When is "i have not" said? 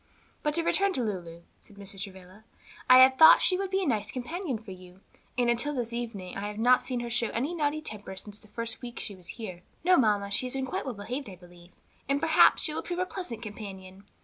6.35-6.81